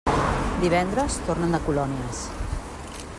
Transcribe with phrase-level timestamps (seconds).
[0.63, 2.25] Divendres tornen de colònies.